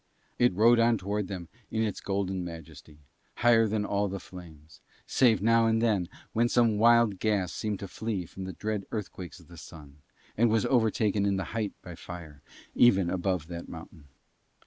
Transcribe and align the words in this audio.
It 0.39 0.55
rode 0.55 0.79
on 0.79 0.97
toward 0.97 1.27
them 1.27 1.47
in 1.69 1.83
its 1.83 2.01
golden 2.01 2.43
majesty, 2.43 2.97
higher 3.35 3.67
than 3.67 3.85
all 3.85 4.07
the 4.07 4.19
flames, 4.19 4.81
save 5.05 5.43
now 5.43 5.67
and 5.67 5.79
then 5.79 6.09
when 6.33 6.49
some 6.49 6.79
wild 6.79 7.19
gas 7.19 7.53
seemed 7.53 7.77
to 7.81 7.87
flee 7.87 8.25
from 8.25 8.45
the 8.45 8.53
dread 8.53 8.87
earthquakes 8.89 9.39
of 9.39 9.47
the 9.47 9.57
Sun, 9.59 10.01
and 10.35 10.49
was 10.49 10.65
overtaken 10.65 11.23
in 11.23 11.37
the 11.37 11.43
height 11.53 11.73
by 11.83 11.93
fire, 11.93 12.41
even 12.73 13.11
above 13.11 13.45
that 13.45 13.69
mountain. 13.69 14.07